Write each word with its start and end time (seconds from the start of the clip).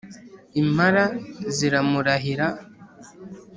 impara 0.61 1.03
ziramurahira 1.55 2.47